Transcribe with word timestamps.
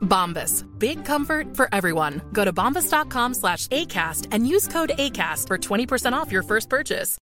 Bombas. 0.00 0.66
Big 0.78 1.04
comfort 1.04 1.56
for 1.56 1.68
everyone. 1.72 2.20
Go 2.32 2.44
to 2.44 2.52
bombas.com 2.52 3.34
slash 3.34 3.66
ACAST 3.68 4.26
and 4.32 4.46
use 4.46 4.66
code 4.68 4.90
ACAST 4.98 5.46
for 5.46 5.58
20% 5.58 6.12
off 6.12 6.30
your 6.32 6.42
first 6.42 6.68
purchase. 6.68 7.16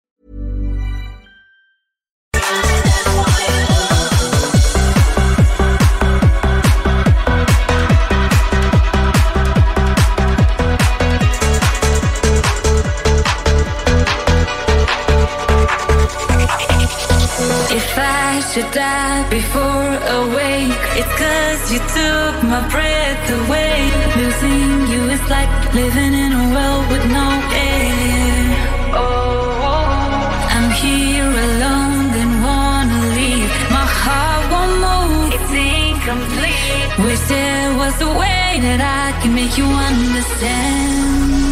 If 17.69 17.99
I 17.99 18.41
should 18.53 18.71
die 18.73 19.29
before 19.29 19.97
awake, 20.21 20.76
it's 21.01 21.13
cause 21.21 21.63
you 21.73 21.81
took 21.97 22.35
my 22.53 22.63
breath 22.73 23.25
away. 23.39 23.77
Losing 24.21 24.71
you 24.93 25.01
is 25.15 25.25
like 25.29 25.51
living 25.75 26.15
in 26.25 26.31
a 26.33 26.45
world 26.55 26.85
with 26.93 27.05
no 27.19 27.29
air. 27.53 28.45
Oh, 29.03 30.57
I'm 30.57 30.71
here 30.83 31.31
alone, 31.49 32.01
then 32.17 32.31
wanna 32.47 33.01
leave. 33.19 33.51
My 33.77 33.87
heart 34.01 34.45
won't 34.53 34.75
move, 34.87 35.35
it's 35.37 35.53
incomplete. 35.53 36.89
Wish 37.05 37.23
there 37.29 37.71
was 37.83 37.97
a 38.09 38.11
way 38.23 38.49
that 38.67 38.81
I 38.81 39.07
can 39.21 39.35
make 39.35 39.55
you 39.59 39.69
understand. 39.91 41.46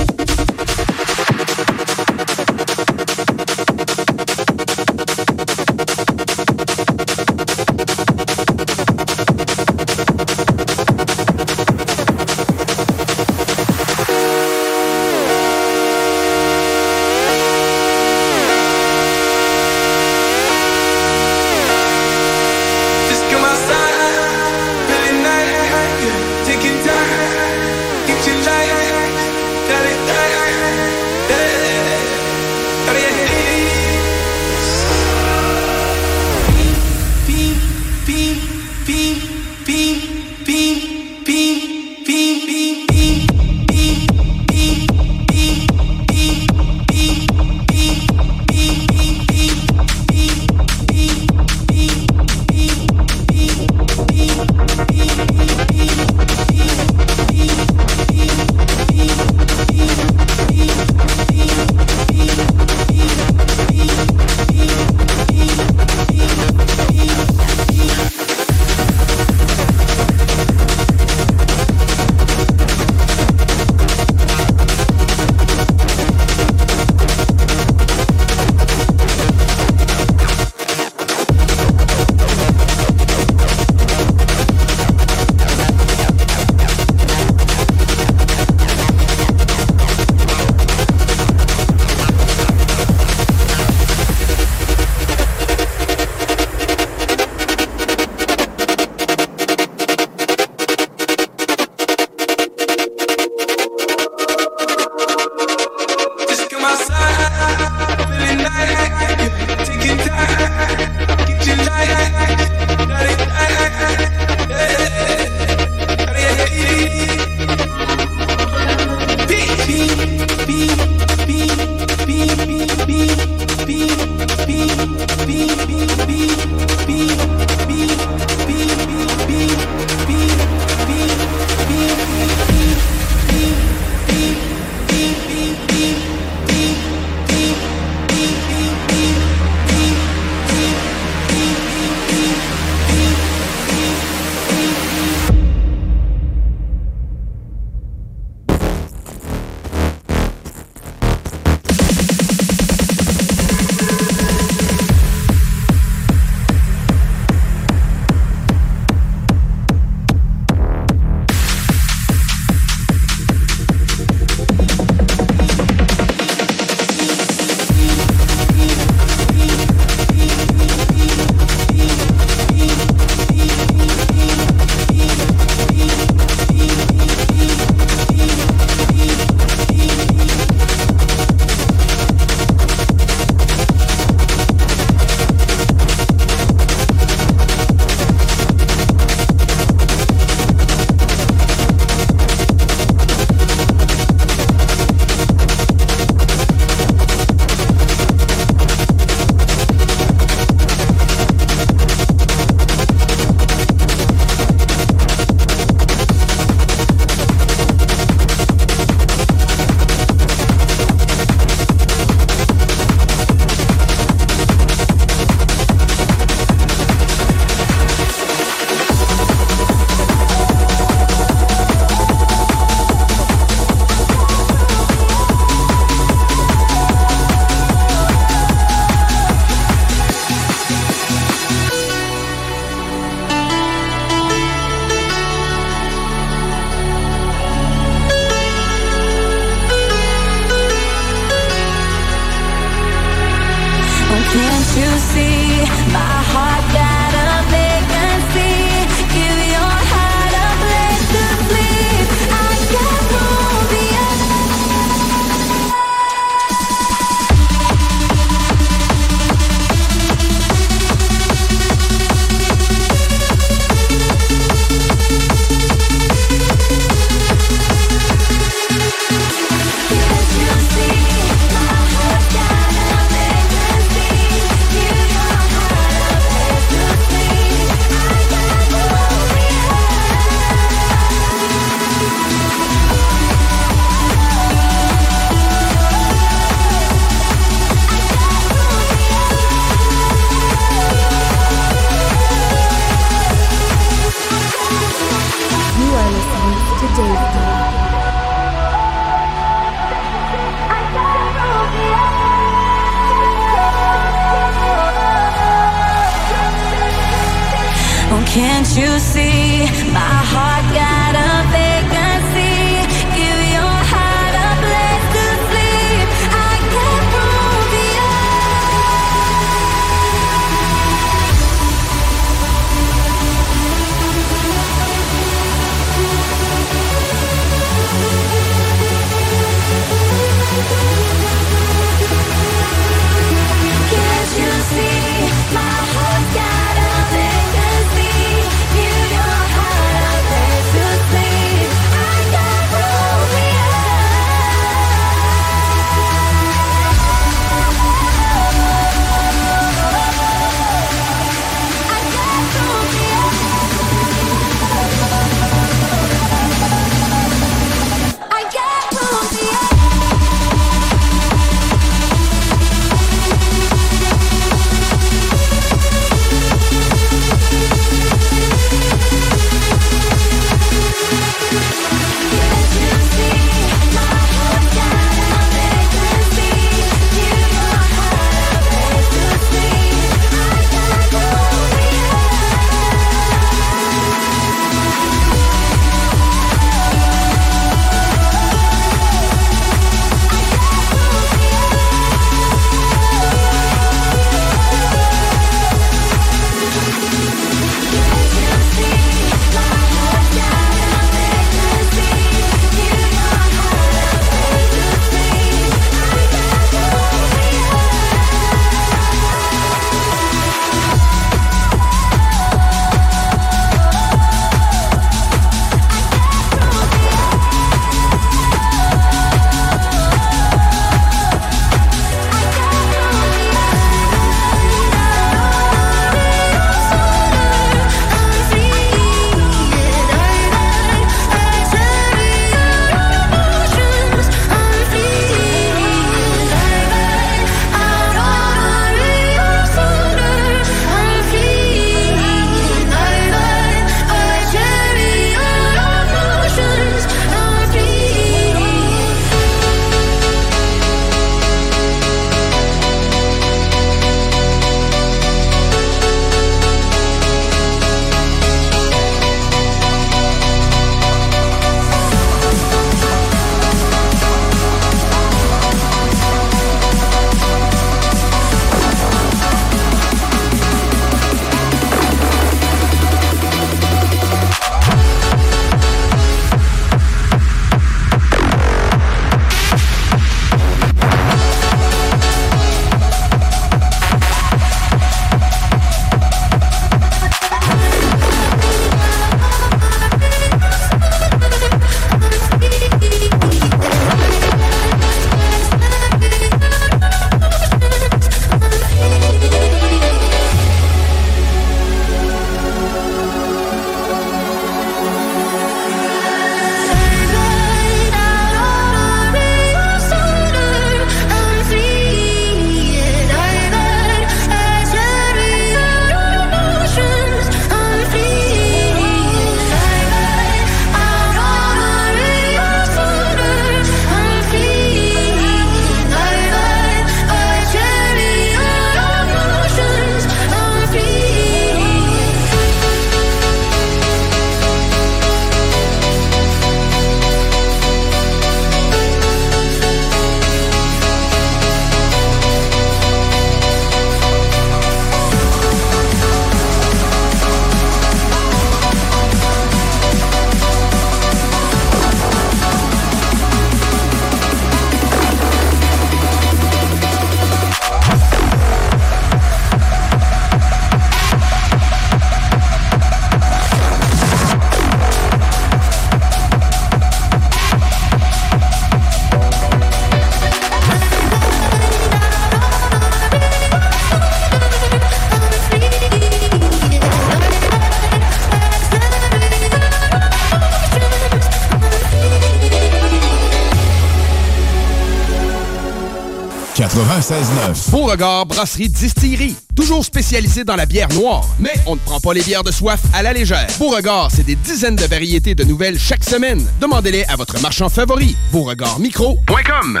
96.9. 588.18 588.18
Beauregard 588.18 588.46
Brasserie 588.46 588.88
Distillerie. 588.88 589.54
Toujours 589.76 590.04
spécialisé 590.04 590.64
dans 590.64 590.74
la 590.74 590.86
bière 590.86 591.08
noire. 591.10 591.44
Mais 591.60 591.74
on 591.86 591.94
ne 591.94 592.00
prend 592.00 592.18
pas 592.18 592.34
les 592.34 592.42
bières 592.42 592.64
de 592.64 592.72
soif 592.72 593.00
à 593.14 593.22
la 593.22 593.32
légère. 593.32 593.68
Beauregard, 593.78 594.30
c'est 594.32 594.44
des 594.44 594.56
dizaines 594.56 594.96
de 594.96 595.04
variétés 595.04 595.54
de 595.54 595.62
nouvelles 595.62 595.98
chaque 595.98 596.24
semaine. 596.24 596.66
Demandez-les 596.80 597.24
à 597.26 597.36
votre 597.36 597.60
marchand 597.60 597.88
favori. 597.88 598.36
BeauregardMicro.com 598.52 600.00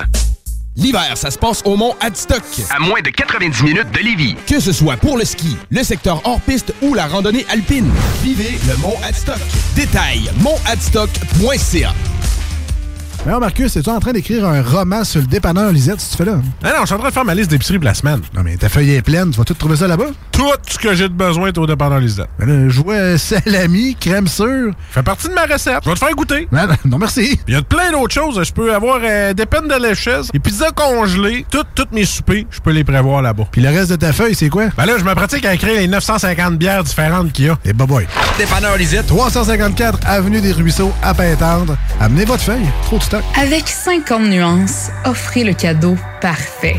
L'hiver, 0.76 1.16
ça 1.16 1.30
se 1.30 1.38
passe 1.38 1.62
au 1.64 1.76
Mont 1.76 1.94
Adstock. 2.00 2.42
À 2.70 2.80
moins 2.80 3.00
de 3.00 3.10
90 3.10 3.62
minutes 3.62 3.90
de 3.92 3.98
Lévis. 3.98 4.36
Que 4.46 4.60
ce 4.60 4.72
soit 4.72 4.96
pour 4.96 5.16
le 5.16 5.24
ski, 5.24 5.56
le 5.70 5.82
secteur 5.82 6.20
hors-piste 6.24 6.72
ou 6.82 6.94
la 6.94 7.06
randonnée 7.06 7.46
alpine. 7.50 7.90
Vivez 8.22 8.58
le 8.68 8.76
Mont 8.78 8.96
Adstock. 9.04 9.40
Détail, 9.74 10.30
montadstock.ca 10.40 11.92
alors, 13.28 13.40
Marcus, 13.40 13.76
es-tu 13.76 13.90
en 13.90 14.00
train 14.00 14.14
d'écrire 14.14 14.46
un 14.46 14.62
roman 14.62 15.04
sur 15.04 15.20
le 15.20 15.26
dépanneur 15.26 15.70
Lisette, 15.70 16.00
si 16.00 16.12
tu 16.12 16.16
fais 16.16 16.24
là? 16.24 16.40
Ah 16.62 16.68
non, 16.68 16.80
je 16.80 16.86
suis 16.86 16.94
en 16.94 16.98
train 16.98 17.08
de 17.08 17.12
faire 17.12 17.26
ma 17.26 17.34
liste 17.34 17.50
d'épicerie 17.50 17.78
pour 17.78 17.84
la 17.84 17.92
semaine. 17.92 18.22
Non, 18.34 18.42
mais 18.42 18.56
ta 18.56 18.70
feuille 18.70 18.92
est 18.92 19.02
pleine, 19.02 19.30
tu 19.32 19.36
vas 19.36 19.44
tout 19.44 19.52
trouver 19.52 19.76
ça 19.76 19.86
là-bas? 19.86 20.12
Tout 20.38 20.52
ce 20.70 20.78
que 20.78 20.94
j'ai 20.94 21.08
de 21.08 21.14
besoin 21.14 21.48
est 21.48 21.58
au 21.58 21.66
dépanneur 21.66 21.98
Lisette. 21.98 22.28
Ben 22.38 22.68
je 22.70 22.80
vois 22.80 23.18
salami, 23.18 23.96
crème 23.98 24.28
sûre. 24.28 24.72
Fait 24.88 25.02
partie 25.02 25.26
de 25.26 25.32
ma 25.34 25.46
recette. 25.46 25.80
Je 25.82 25.88
vais 25.88 25.94
te 25.94 25.98
faire 25.98 26.14
goûter. 26.14 26.46
Non, 26.52 26.68
non 26.84 26.96
merci. 26.96 27.40
Il 27.48 27.54
y 27.54 27.56
a 27.56 27.62
plein 27.62 27.90
d'autres 27.90 28.14
choses. 28.14 28.40
Je 28.44 28.52
peux 28.52 28.72
avoir 28.72 29.00
euh, 29.02 29.34
des 29.34 29.46
peines 29.46 29.66
de 29.66 29.74
lécheuse, 29.74 30.30
des 30.30 30.38
pizzas 30.38 30.70
congelées, 30.70 31.44
toutes 31.50 31.90
mes 31.90 32.04
soupers, 32.04 32.46
je 32.52 32.60
peux 32.60 32.70
les 32.70 32.84
prévoir 32.84 33.20
là-bas. 33.20 33.48
Puis 33.50 33.60
le 33.60 33.68
reste 33.70 33.90
de 33.90 33.96
ta 33.96 34.12
feuille, 34.12 34.36
c'est 34.36 34.48
quoi? 34.48 34.66
Ben 34.76 34.86
là, 34.86 34.92
je 34.96 35.02
me 35.02 35.12
pratique 35.12 35.44
à 35.44 35.54
écrire 35.54 35.74
les 35.74 35.88
950 35.88 36.56
bières 36.56 36.84
différentes 36.84 37.32
qu'il 37.32 37.46
y 37.46 37.48
a. 37.48 37.58
Et 37.64 37.72
bah 37.72 37.86
boy. 37.86 38.06
Dépanneur 38.38 38.76
Lisette. 38.76 39.08
354 39.08 39.98
Avenue 40.06 40.40
des 40.40 40.52
Ruisseaux, 40.52 40.92
à 41.02 41.14
Pintendre. 41.14 41.76
Amenez 42.00 42.24
votre 42.24 42.44
feuille. 42.44 42.66
Trop 42.84 42.98
de 42.98 43.02
stock. 43.02 43.24
Avec 43.36 43.66
50 43.66 44.22
nuances, 44.22 44.90
offrez 45.04 45.42
le 45.42 45.52
cadeau 45.52 45.96
parfait. 46.20 46.76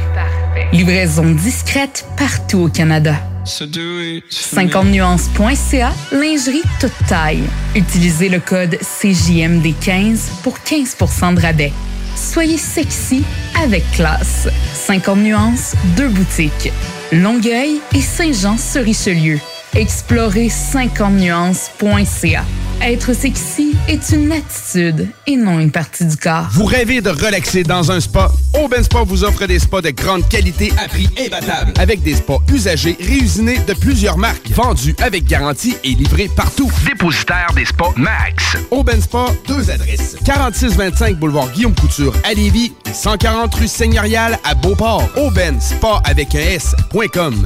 Livraison 0.72 1.32
discrète 1.32 2.06
partout 2.18 2.60
au 2.60 2.70
Canada. 2.70 3.16
50nuances.ca, 3.46 5.92
lingerie 6.12 6.64
toute 6.80 6.94
taille. 7.08 7.44
Utilisez 7.76 8.30
le 8.30 8.40
code 8.40 8.76
CJMD15 8.76 10.42
pour 10.44 10.58
15% 10.58 11.36
de 11.36 11.42
rabais. 11.42 11.74
Soyez 12.16 12.58
sexy 12.58 13.24
avec 13.64 13.84
classe. 13.92 14.48
50 14.74 15.20
nuances, 15.20 15.76
deux 15.96 16.10
boutiques. 16.10 16.72
Longueuil 17.12 17.80
et 17.96 18.02
Saint-Jean-sur-Richelieu. 18.02 19.40
Explorez 19.76 20.48
50nuances.ca. 20.48 22.44
Être 22.82 23.14
sexy 23.14 23.76
est 23.88 24.10
une 24.12 24.32
attitude 24.32 25.10
et 25.28 25.36
non 25.36 25.60
une 25.60 25.70
partie 25.70 26.06
du 26.06 26.16
corps. 26.16 26.48
Vous 26.52 26.66
rêvez 26.66 27.02
de 27.02 27.10
relaxer 27.10 27.64
dans 27.64 27.92
un 27.92 28.00
spa? 28.00 28.32
Aubin 28.54 28.82
Spa 28.82 29.04
vous 29.06 29.24
offre 29.24 29.46
des 29.46 29.60
spas 29.60 29.82
de 29.82 29.90
grande 29.92 30.28
qualité 30.28 30.72
à 30.84 30.88
prix 30.88 31.10
imbattable. 31.20 31.74
Avec 31.78 32.02
des 32.02 32.16
spas 32.16 32.40
usagés 32.52 32.98
réusinés 33.00 33.60
de 33.60 33.74
plusieurs 33.74 34.18
marques. 34.18 34.50
Vendus 34.52 34.96
avec 35.02 35.26
garantie 35.26 35.76
et 35.84 35.90
livrés 35.90 36.30
partout. 36.36 36.72
Dépositaire 36.86 37.52
des 37.56 37.66
spas 37.66 37.94
Max. 37.98 38.58
Aubin 38.72 39.02
Spa, 39.02 39.26
deux 39.48 39.70
adresses. 39.70 40.16
4625 40.26 41.18
boulevard 41.18 41.52
Guillaume 41.52 41.76
Couture 41.76 42.14
à 42.24 42.34
Lévis 42.34 42.74
et 42.90 42.94
140 42.94 43.54
rue 43.56 43.68
Seigneurial 43.68 44.40
à 44.44 44.56
Beauport. 44.56 45.08
Aubin 45.18 45.60
Spa 45.60 46.02
avec 46.06 46.34
un 46.34 46.40
S.com. 46.40 47.46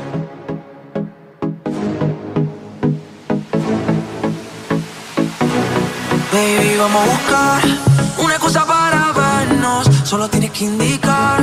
vamos 6.81 7.03
a 7.03 7.11
buscar 7.11 7.61
una 8.17 8.33
excusa 8.33 8.65
para 8.65 9.11
vernos. 9.13 9.87
Solo 10.03 10.27
tienes 10.29 10.51
que 10.51 10.65
indicarme 10.65 11.40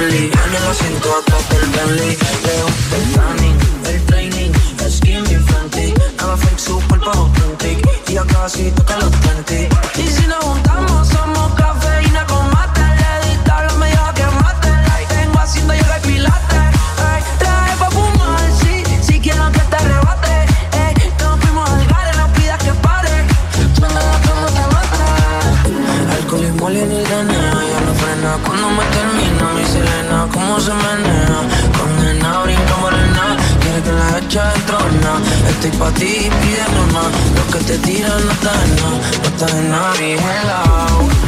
friendly 0.00 0.30
En 0.46 0.54
el 0.54 0.66
asiento 0.66 1.08
atrás 1.16 1.48
del 1.50 1.66
Bentley. 1.70 2.18
Leo 2.46 2.66
el 2.96 3.12
tanning, 3.12 3.58
el 3.86 4.06
training 4.06 4.52
El 4.84 4.92
skin 4.92 5.24
bien 5.24 5.46
fancy 5.46 5.94
Nada 6.16 6.36
fake, 6.36 6.58
su 6.58 6.80
cuerpo 6.88 7.10
authentic. 7.10 7.86
Y 8.08 8.12
ya 8.14 8.24
casi 8.24 8.70
toca 8.70 8.96
los 8.98 9.10
20 9.10 9.68
pa' 35.80 35.90
ti, 35.92 36.28
pídeme 36.40 36.84
más 36.92 37.10
Lo 37.36 37.44
que 37.52 37.64
te 37.64 37.78
tiran 37.78 38.26
no 38.26 38.32
está 38.32 38.52
en 38.64 38.76
nada 38.76 39.00
No 39.22 39.28
está 39.32 39.58
en 39.58 39.70
nada 39.70 41.19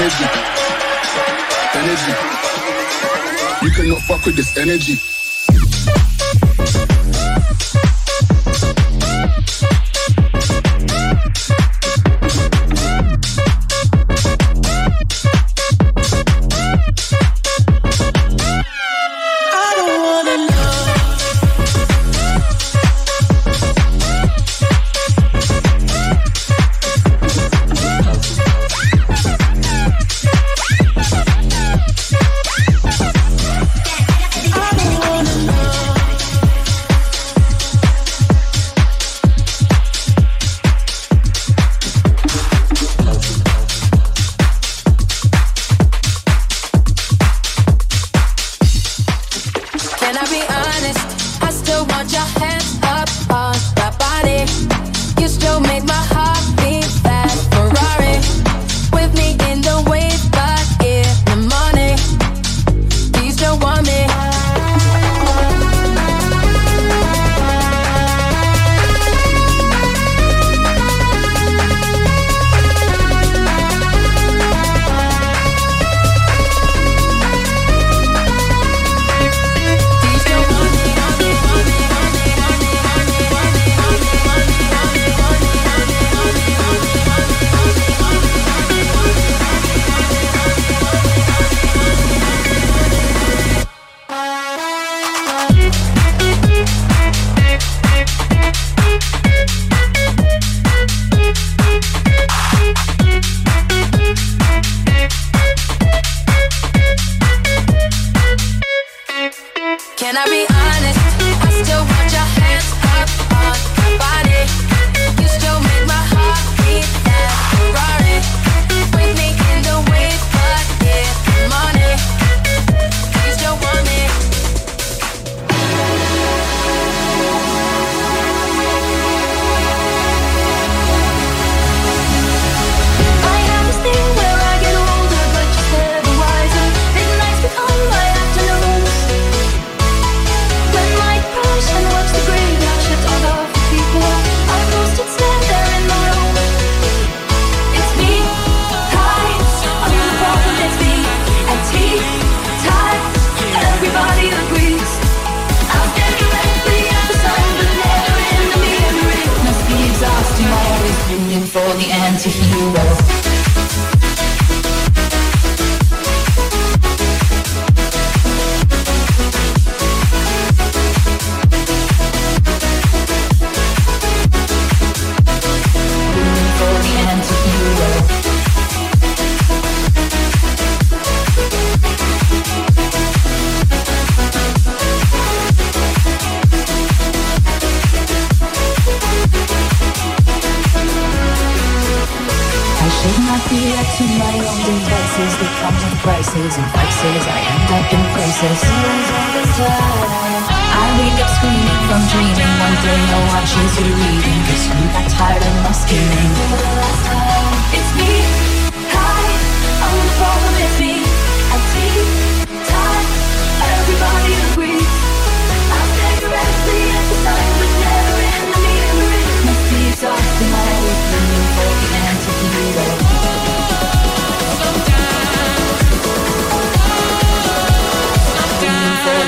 Energy. 0.00 0.24
Energy. 1.74 2.12
You 3.62 3.70
cannot 3.70 4.00
fuck 4.00 4.24
with 4.24 4.34
this 4.34 4.56
energy. 4.56 5.19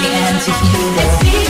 The 0.02 0.08
antidote. 0.08 0.98
It's 0.98 1.24
me. 1.24 1.41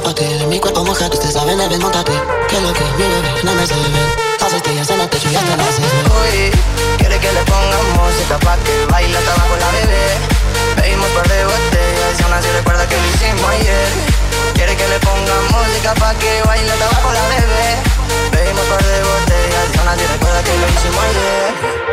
Empápate 0.00 0.24
De 0.38 0.46
mi 0.46 0.58
cuerpo 0.58 0.82
mojado, 0.82 1.12
ustedes 1.12 1.34
saben, 1.34 1.58
deben 1.58 1.78
montarte 1.78 2.12
Que 2.48 2.58
lo 2.62 2.72
que 2.72 2.84
mi 2.96 3.04
bebé, 3.04 3.42
no 3.44 3.52
me 3.52 3.66
ven 3.66 4.30
las 4.40 4.54
estrellas 4.54 4.88
en 4.88 5.00
el 5.00 5.08
techo 5.10 5.30
y 5.30 5.36
hasta 5.36 5.54
las. 5.58 5.78
Uy, 5.78 6.50
quiere 6.96 7.18
que 7.20 7.30
le 7.30 7.42
ponga 7.42 7.76
música 8.00 8.38
pa' 8.38 8.56
que 8.64 8.86
baile 8.90 9.18
hasta 9.18 9.32
abajo 9.34 9.56
la 9.60 9.70
bebé. 9.72 10.16
Pedimos 10.74 11.06
par 11.10 11.28
de 11.28 11.44
botellas 11.44 12.18
y 12.18 12.22
aún 12.22 12.32
así 12.32 12.48
recuerda 12.48 12.88
que 12.88 12.96
lo 12.96 13.06
hicimos 13.08 13.50
ayer. 13.50 13.88
Quiere 14.54 14.74
que 14.74 14.88
le 14.88 14.98
ponga 15.00 15.34
música 15.52 15.94
pa' 15.94 16.14
que 16.14 16.42
baile 16.46 16.72
hasta 16.72 16.86
abajo 16.86 17.12
la 17.12 17.28
bebé. 17.28 17.68
Pedimos 18.32 18.64
par 18.64 18.82
de 18.82 19.02
botellas 19.04 19.66
y 19.74 19.78
aún 19.78 19.88
así 19.88 20.06
recuerda 20.06 20.42
que 20.42 20.56
lo 20.56 20.66
hicimos 20.66 21.04
ayer. 21.04 21.89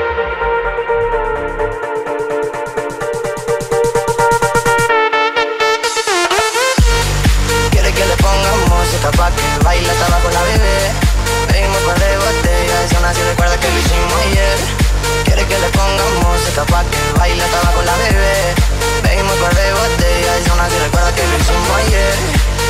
Que 15.68 15.74
le 15.74 15.84
ponga 15.84 16.04
música 16.24 16.64
pa' 16.66 16.84
que 16.84 17.20
baile 17.20 17.44
hasta 17.44 17.60
abajo 17.60 17.82
la 17.84 17.96
bebé. 17.98 18.56
Pedimos 19.04 19.36
par 19.38 19.54
de 19.56 19.74
botellas 19.74 20.40
y 20.46 20.50
aún 20.50 20.60
así 20.60 20.78
recuerda 20.80 21.12
que 21.14 21.24
lo 21.28 21.38
hicimos 21.38 21.78
ayer. 21.82 22.16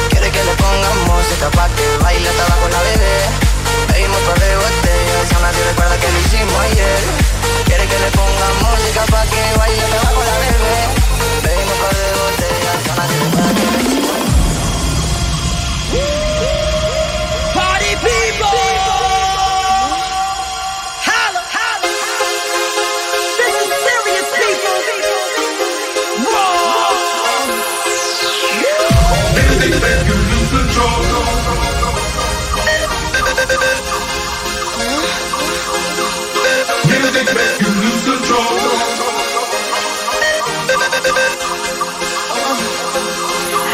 Quiere 0.10 0.32
que 0.32 0.44
le 0.44 0.54
ponga 0.56 0.90
música 1.06 1.50
pa' 1.52 1.70
que 1.76 1.86
baile 2.04 2.30
hasta 2.30 2.44
abajo 2.46 2.68
la 2.70 2.82
bebé. 2.82 3.18
Pedimos 3.88 4.22
par 4.22 4.40
de 4.40 4.56
botellas 4.56 5.26
y 5.30 5.36
aún 5.36 5.46
así 5.46 5.62
recuerda 5.70 5.98
que 5.98 6.08
lo 6.12 6.20
hicimos 6.20 6.60
ayer. 6.68 7.00
Quiere 7.66 7.86
que 7.88 8.00
le 8.00 8.10
ponga 8.18 8.48
música 8.66 9.04
pa' 9.12 9.26
que 9.32 9.42
baile 9.58 9.82
hasta 9.84 9.98
abajo 10.02 10.22
la 10.30 10.38
bebé. 10.46 10.78
Pedimos 11.44 11.78
par 11.82 11.94
de 12.02 12.08
botellas 12.18 12.78
y 12.86 12.90
aún 12.90 13.00
así 13.04 13.16
recuerda 13.26 13.52
que 13.54 13.66
lo 13.74 13.80
hicimos 13.80 14.08
Party 14.08 14.27
I 38.08 38.16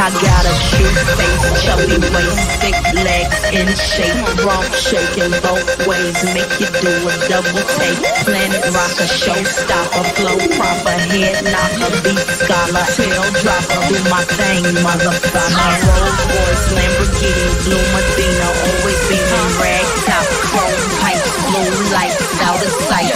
got 0.09 0.41
a 0.49 0.53
cute 0.73 0.89
face, 1.13 1.45
chubby 1.61 2.01
waist, 2.01 2.41
thick 2.57 2.73
legs 2.97 3.37
in 3.53 3.69
shape, 3.77 4.17
rump 4.41 4.65
shaking 4.73 5.37
both 5.45 5.69
ways, 5.85 6.17
make 6.33 6.49
you 6.57 6.65
do 6.81 6.89
a 7.05 7.13
double 7.29 7.61
take. 7.77 8.01
Planet 8.25 8.65
rocker, 8.73 9.05
showstopper, 9.05 10.01
flow 10.17 10.41
proper, 10.57 10.97
head 11.13 11.45
knocker, 11.45 11.93
beat 12.01 12.25
scholar, 12.33 12.89
tail 12.97 13.21
dropper, 13.37 13.85
do 13.85 14.01
my 14.09 14.25
thing, 14.33 14.65
motherfucker. 14.81 15.77
Rolls 15.85 16.17
Royce, 16.33 16.73
Lamborghini, 16.73 17.53
Blue 17.69 17.85
Medina, 17.93 18.49
always 18.65 18.97
beaming 19.05 19.61
rag 19.61 19.85
top, 20.09 20.25
chrome 20.49 20.81
pipes, 21.05 21.37
blue 21.53 21.69
lights 21.93 22.33
out 22.41 22.57
of 22.57 22.73
sight. 22.89 23.13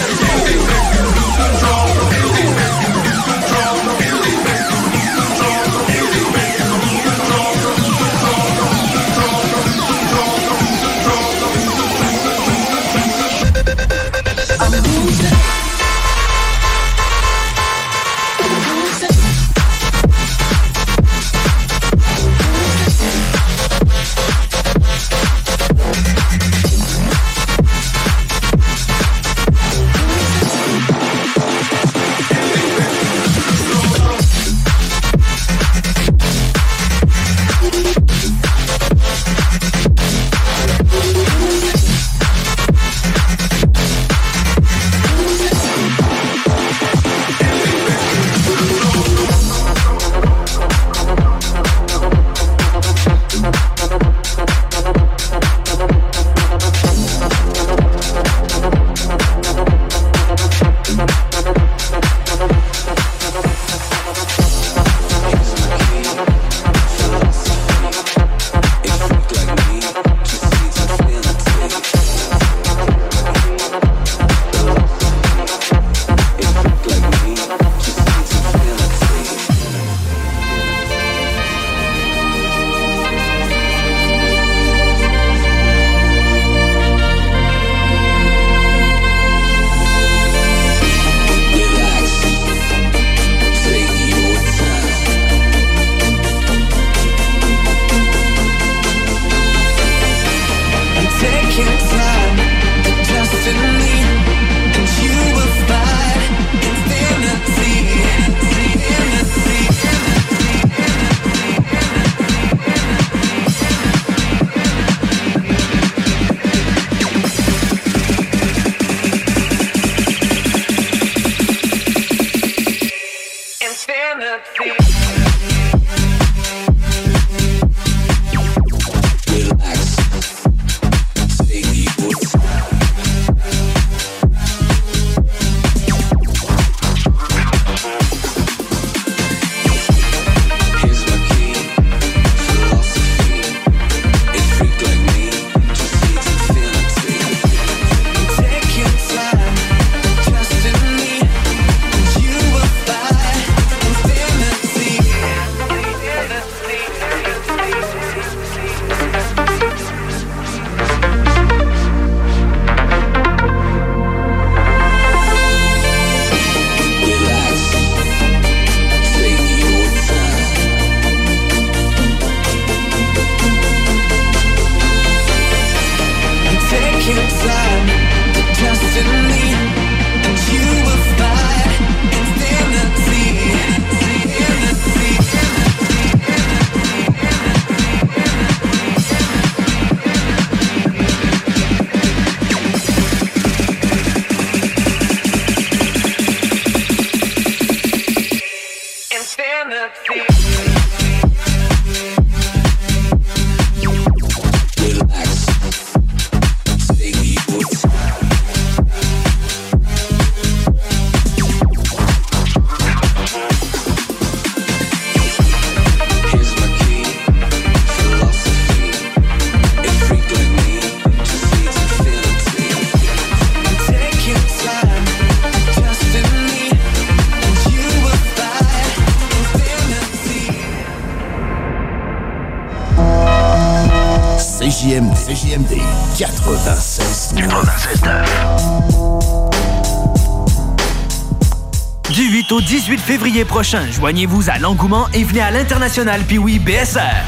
18 243.38 243.44
février 243.44 243.44
prochain, 243.44 243.90
joignez-vous 243.90 244.50
à 244.50 244.58
l'engouement 244.58 245.06
et 245.14 245.22
venez 245.22 245.40
à 245.40 245.50
l'International 245.50 246.22
Piwi 246.22 246.58
BSR. 246.58 247.27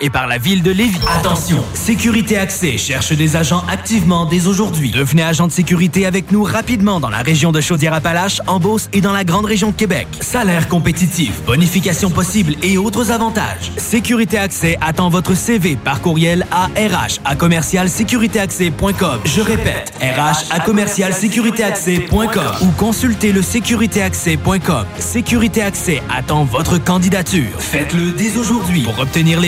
Et 0.00 0.10
par 0.10 0.28
la 0.28 0.38
ville 0.38 0.62
de 0.62 0.70
Lévis. 0.70 1.00
Attention, 1.18 1.64
Sécurité 1.74 2.38
Accès 2.38 2.78
cherche 2.78 3.12
des 3.12 3.34
agents 3.34 3.64
activement 3.68 4.24
dès 4.24 4.46
aujourd'hui. 4.46 4.90
Devenez 4.92 5.24
agent 5.24 5.48
de 5.48 5.52
sécurité 5.52 6.06
avec 6.06 6.30
nous 6.30 6.44
rapidement 6.44 7.00
dans 7.00 7.08
la 7.10 7.18
région 7.18 7.50
de 7.50 7.60
Chaudière-Appalaches, 7.60 8.40
en 8.46 8.60
Beauce 8.60 8.88
et 8.92 9.00
dans 9.00 9.12
la 9.12 9.24
grande 9.24 9.46
région 9.46 9.70
de 9.70 9.74
Québec. 9.74 10.06
Salaire 10.20 10.68
compétitif, 10.68 11.42
bonification 11.44 12.10
possible 12.10 12.54
et 12.62 12.78
autres 12.78 13.10
avantages. 13.10 13.72
Sécurité 13.78 14.38
Accès 14.38 14.78
attend 14.80 15.08
votre 15.08 15.34
CV 15.34 15.76
par 15.76 16.00
courriel 16.02 16.46
à 16.52 16.66
RH 16.66 17.20
à 17.24 17.34
commercialsécuritéaccès.com. 17.34 19.20
Je 19.24 19.40
répète, 19.40 19.92
RH 20.00 20.52
à 20.52 20.60
commercialsécuritéaccès.com 20.60 22.28
ou 22.62 22.70
consultez 22.78 23.32
le 23.32 23.42
sécuritéaccès.com. 23.42 24.86
Sécurité 25.00 25.62
Accès 25.62 26.00
attend 26.14 26.44
votre 26.44 26.78
candidature. 26.78 27.58
Faites-le 27.58 28.12
dès 28.12 28.36
aujourd'hui 28.36 28.82
pour 28.82 29.00
obtenir 29.00 29.40
les 29.40 29.47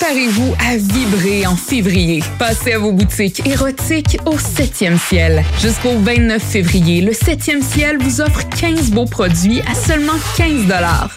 Préparez-vous 0.00 0.54
à 0.66 0.76
vibrer 0.78 1.46
en 1.46 1.56
février. 1.56 2.22
Passez 2.38 2.72
à 2.72 2.78
vos 2.78 2.90
boutiques 2.90 3.46
érotiques 3.46 4.18
au 4.24 4.34
7e 4.34 4.98
ciel. 4.98 5.44
Jusqu'au 5.60 5.98
29 5.98 6.42
février, 6.42 7.02
le 7.02 7.12
7e 7.12 7.62
ciel 7.62 7.98
vous 8.00 8.22
offre 8.22 8.48
15 8.48 8.92
beaux 8.92 9.04
produits 9.04 9.60
à 9.70 9.74
seulement 9.74 10.14
15 10.38 10.72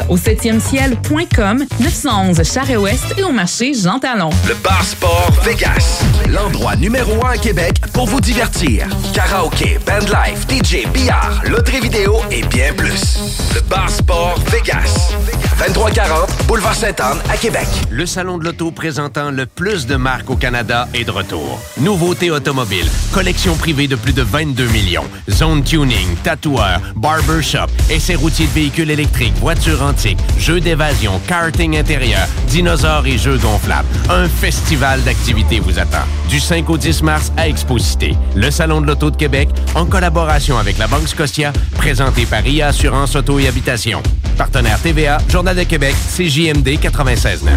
Au 0.09 0.17
7e 0.17 0.59
ciel.com, 0.59 1.65
911 1.79 2.43
Charest-Ouest 2.43 3.05
et 3.17 3.23
au 3.23 3.31
marché 3.31 3.73
Jean 3.73 3.99
Talon. 3.99 4.31
Le 4.49 4.55
Bar 4.55 4.83
Sport 4.83 5.31
Vegas. 5.45 6.03
L'endroit 6.27 6.75
numéro 6.75 7.25
un 7.25 7.31
à 7.31 7.37
Québec 7.37 7.75
pour 7.93 8.07
vous 8.07 8.19
divertir. 8.19 8.87
Karaoke, 9.13 9.79
bandlife, 9.85 10.45
DJ, 10.49 10.85
billard, 10.91 11.41
loterie 11.45 11.79
vidéo 11.79 12.17
et 12.31 12.43
bien 12.43 12.73
plus. 12.73 13.19
Le 13.55 13.61
Bar 13.61 13.89
Sport 13.89 14.39
Vegas. 14.51 15.13
2340 15.59 16.32
Boulevard 16.53 16.75
Sainte-Anne 16.75 17.17
à 17.31 17.35
Québec. 17.35 17.65
Le 17.89 18.05
salon 18.05 18.37
de 18.37 18.43
l'auto 18.43 18.69
présentant 18.69 19.31
le 19.31 19.47
plus 19.47 19.87
de 19.87 19.95
marques 19.95 20.29
au 20.29 20.35
Canada 20.35 20.87
est 20.93 21.03
de 21.03 21.09
retour. 21.09 21.59
Nouveautés 21.81 22.29
automobiles, 22.29 22.87
collection 23.11 23.55
privée 23.55 23.87
de 23.87 23.95
plus 23.95 24.13
de 24.13 24.21
22 24.21 24.67
millions, 24.67 25.09
zone 25.31 25.63
tuning, 25.63 26.15
tatoueur, 26.23 26.79
barbershop, 26.95 27.71
essais 27.89 28.13
routiers 28.13 28.45
de 28.45 28.51
véhicules 28.51 28.91
électriques, 28.91 29.33
voitures 29.37 29.81
antiques, 29.81 30.19
jeux 30.37 30.59
d'évasion, 30.59 31.19
karting 31.27 31.75
intérieur, 31.75 32.27
dinosaures 32.49 33.07
et 33.07 33.17
jeux 33.17 33.39
gonflables. 33.39 33.87
Un 34.11 34.29
festival 34.29 35.01
d'activités 35.01 35.59
vous 35.59 35.79
attend. 35.79 36.05
Du 36.29 36.39
5 36.39 36.69
au 36.69 36.77
10 36.77 37.01
mars 37.01 37.31
à 37.35 37.47
Exposité. 37.49 38.15
Le 38.35 38.51
salon 38.51 38.79
de 38.79 38.85
l'auto 38.85 39.09
de 39.09 39.17
Québec, 39.17 39.49
en 39.73 39.87
collaboration 39.87 40.59
avec 40.59 40.77
la 40.77 40.85
Banque 40.85 41.07
Scotia, 41.07 41.51
présenté 41.77 42.27
par 42.27 42.45
IA 42.45 42.67
Assurance 42.67 43.15
Auto 43.15 43.39
et 43.39 43.47
Habitation. 43.47 44.03
Partenaire 44.37 44.79
TVA, 44.79 45.19
Journal 45.29 45.55
de 45.55 45.63
Québec, 45.63 45.95
CJMD 46.43 46.77
96.9. 46.77 47.49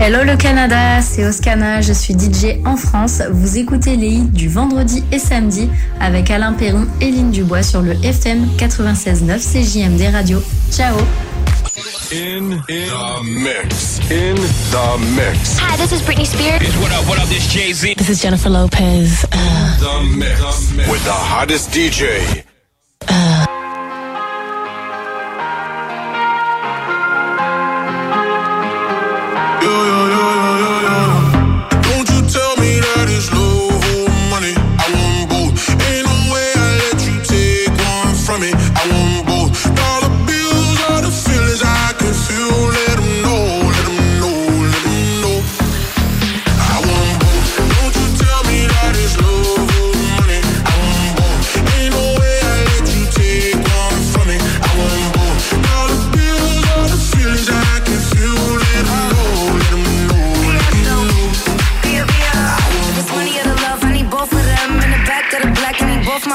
Hello 0.00 0.24
le 0.24 0.36
Canada, 0.38 1.02
c'est 1.02 1.26
Oscana, 1.26 1.82
je 1.82 1.92
suis 1.92 2.14
DJ 2.14 2.56
en 2.64 2.76
France. 2.78 3.20
Vous 3.30 3.58
écoutez 3.58 3.96
les 3.96 4.08
hits 4.08 4.30
du 4.30 4.48
vendredi 4.48 5.04
et 5.12 5.18
samedi 5.18 5.68
avec 6.00 6.30
Alain 6.30 6.54
Perron 6.54 6.86
et 7.02 7.10
Lynn 7.10 7.30
Dubois 7.30 7.62
sur 7.62 7.82
le 7.82 7.92
FM 8.02 8.46
96.9 8.58 9.38
CJMD 9.38 10.14
Radio. 10.14 10.42
Ciao 10.72 10.96
In, 12.12 12.62
the 12.68 13.22
mix. 13.24 14.00
In 14.10 14.36
the 14.70 14.98
mix. 15.14 15.58
Hi, 15.58 15.76
this 15.76 15.92
is 15.92 16.00
Britney 16.02 16.24
Spears. 16.24 16.62
what 16.78 16.90
up, 16.92 17.06
what 17.06 17.18
up, 17.18 17.28
this 17.28 17.46
Jay-Z. 17.52 17.94
This 17.98 18.08
is 18.08 18.22
Jennifer 18.22 18.48
Lopez. 18.48 19.26
Uh, 19.30 19.78
The 19.78 20.16
mix. 20.16 20.40
With 20.88 21.04
the 21.04 21.12
hottest 21.12 21.70
DJ. 21.70 22.44
Don't 23.06 23.45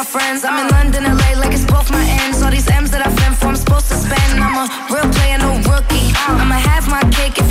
my 0.01 0.05
friends. 0.05 0.43
I'm 0.43 0.57
in 0.65 0.67
London, 0.71 1.03
LA, 1.03 1.37
like 1.37 1.53
it's 1.53 1.65
both 1.65 1.91
my 1.91 2.03
ends. 2.21 2.41
All 2.41 2.49
these 2.49 2.67
M's 2.69 2.89
that 2.89 3.05
I 3.05 3.09
fend 3.21 3.37
for, 3.37 3.47
I'm 3.47 3.55
supposed 3.55 3.87
to 3.89 3.97
spend. 4.01 4.41
I'm 4.41 4.57
a 4.57 4.65
real 4.89 5.05
player, 5.13 5.37
no 5.37 5.61
rookie. 5.69 6.09
I'ma 6.25 6.57
have 6.57 6.89
my 6.89 7.03
cake 7.13 7.37
if 7.37 7.50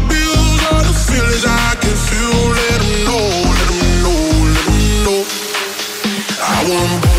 feel 1.11 1.45
I 1.45 1.75
can 1.81 1.95
feel. 1.95 2.31
Let 6.63 7.10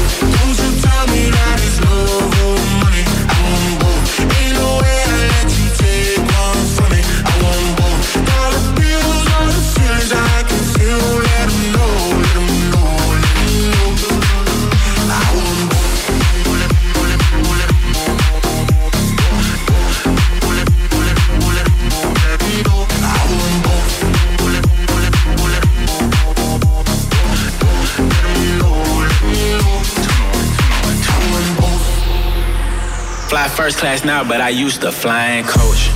fly 33.42 33.56
first 33.56 33.78
class 33.78 34.04
now, 34.04 34.22
but 34.22 34.40
I 34.40 34.50
used 34.50 34.82
to 34.82 34.92
fly 34.92 35.42
in 35.42 35.44
coach. 35.44 35.90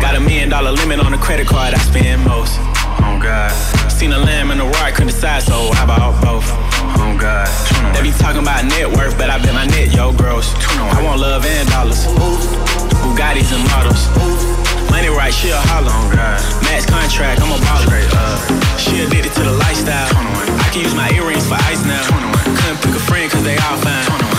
Got 0.00 0.16
a 0.16 0.20
million 0.20 0.48
dollar 0.48 0.72
limit 0.72 1.00
on 1.00 1.12
the 1.12 1.18
credit 1.18 1.46
card 1.46 1.74
I 1.74 1.78
spend 1.78 2.24
most. 2.24 2.56
Oh 3.04 3.18
God. 3.20 3.52
Seen 3.90 4.12
a 4.12 4.18
lamb 4.18 4.50
and 4.50 4.60
a 4.60 4.64
rock, 4.64 4.94
couldn't 4.94 5.12
decide, 5.12 5.42
so 5.42 5.68
I 5.76 5.84
bought 5.84 6.16
both. 6.22 6.48
Oh 6.96 7.16
God. 7.18 7.48
They 7.94 8.02
be 8.02 8.12
talking 8.16 8.40
about 8.40 8.64
net 8.64 8.88
worth, 8.88 9.18
but 9.18 9.28
I 9.28 9.38
bet 9.42 9.52
my 9.52 9.66
net 9.66 9.92
yo 9.92 10.12
gross. 10.12 10.54
I 10.96 11.02
want 11.04 11.20
love 11.20 11.44
and 11.44 11.68
dollars. 11.68 12.06
Bugattis 13.02 13.52
and 13.52 13.64
models. 13.68 14.08
Money 14.90 15.08
right, 15.08 15.34
she 15.34 15.50
a 15.50 15.60
holler. 15.68 15.92
Oh. 15.92 16.62
Max 16.64 16.86
contract, 16.86 17.42
I'm 17.42 17.52
a 17.52 17.58
baller. 17.60 18.00
She 18.80 19.04
addicted 19.04 19.32
to 19.36 19.42
the 19.44 19.52
lifestyle. 19.52 20.08
I 20.16 20.68
can 20.72 20.80
use 20.80 20.94
my 20.94 21.10
earrings 21.12 21.46
for 21.46 21.60
ice 21.68 21.84
now. 21.84 22.04
Couldn't 22.56 22.80
pick 22.80 22.94
a 22.94 23.04
friend 23.04 23.30
cause 23.30 23.44
they 23.44 23.56
all 23.68 23.76
fine. 23.84 24.35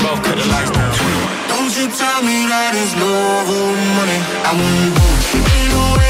Don't 0.00 1.76
you 1.76 1.86
tell 1.92 2.22
me 2.22 2.48
that 2.48 2.72
it's 2.72 2.96
love 2.96 3.48
or 3.52 3.68
money? 4.00 4.16
I 4.48 6.09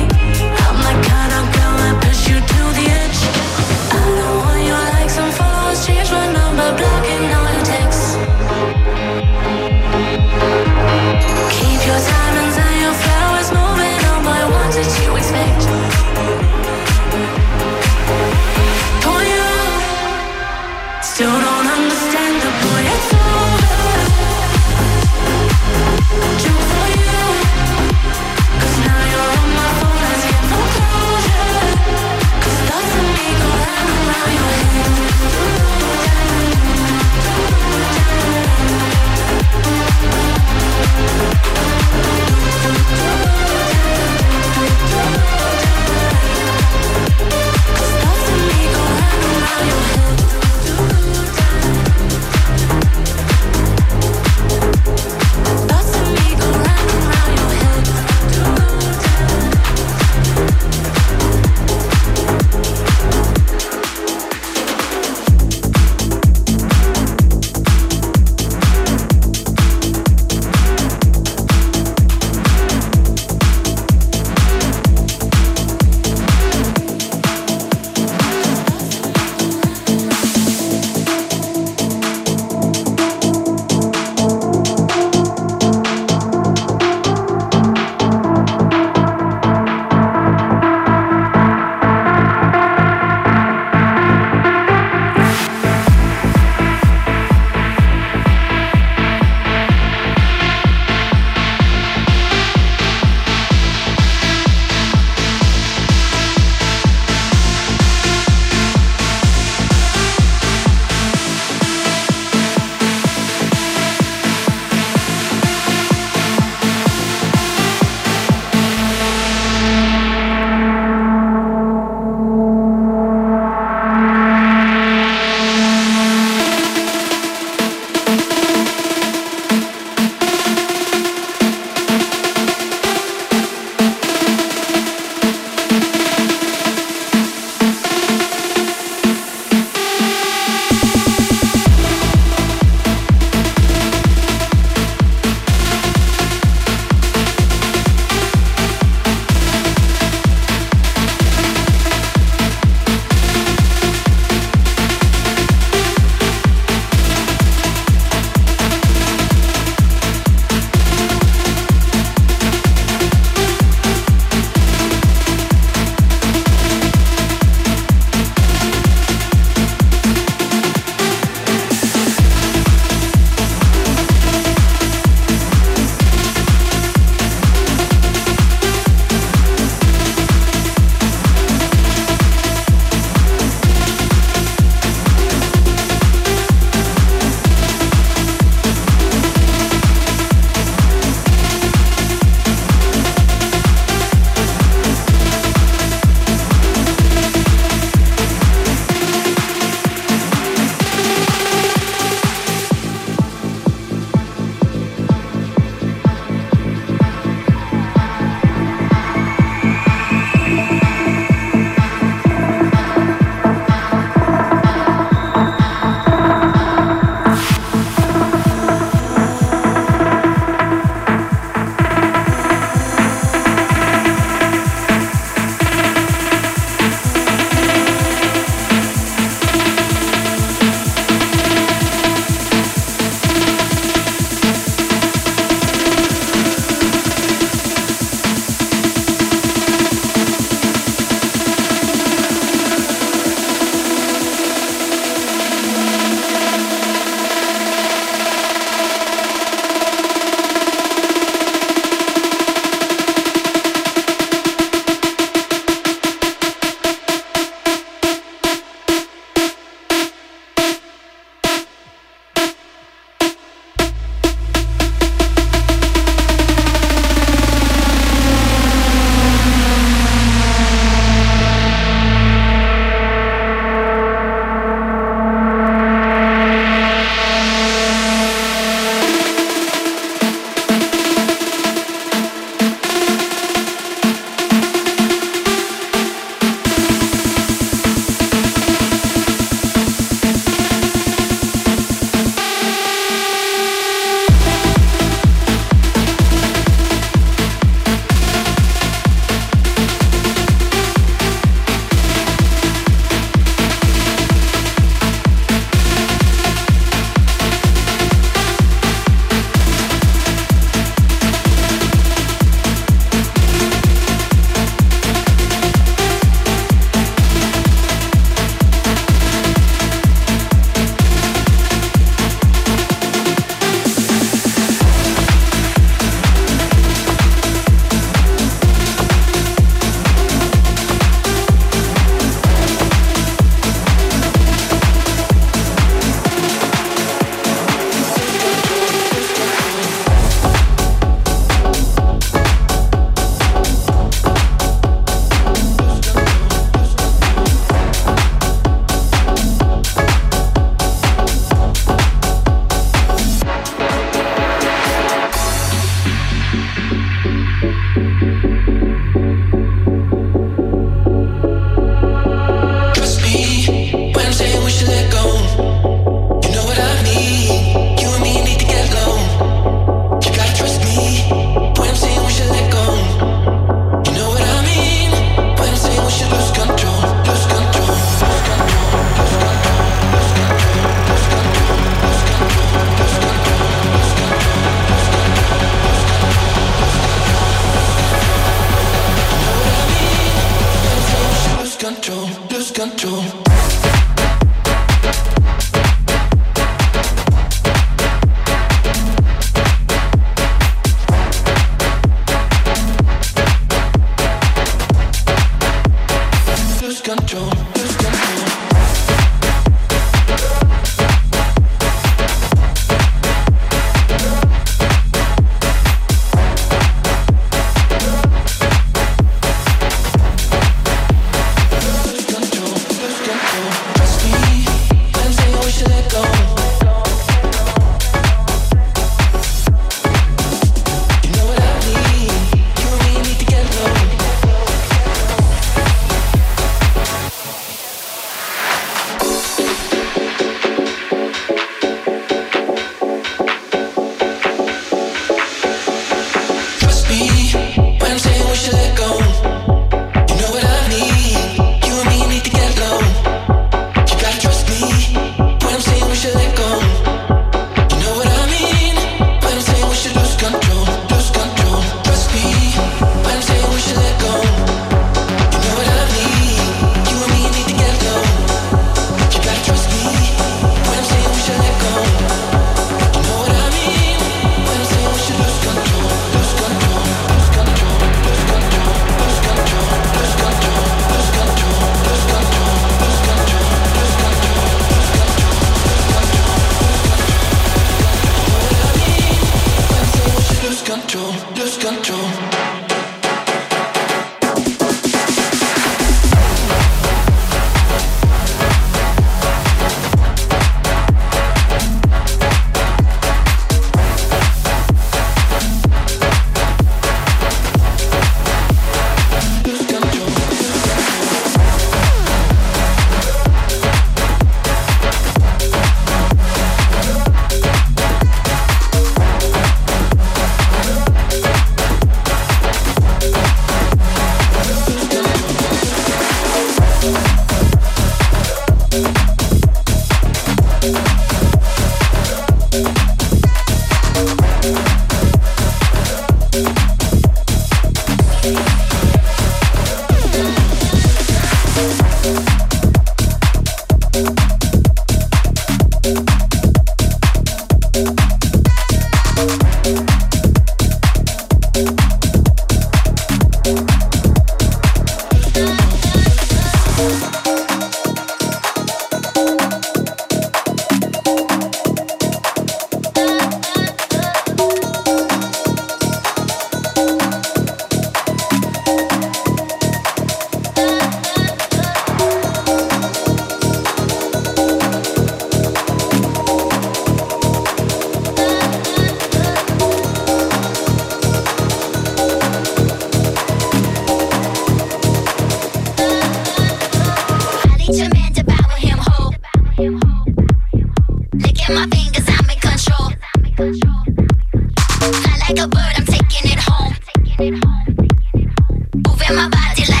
Moving 598.93 599.35
my 599.35 599.49
body 599.49 599.85
like 599.89 600.00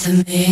to 0.00 0.24
me. 0.24 0.49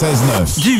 96.9 0.00 0.79